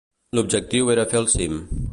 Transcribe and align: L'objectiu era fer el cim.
L'objectiu 0.37 0.89
era 0.95 1.07
fer 1.13 1.23
el 1.23 1.31
cim. 1.37 1.65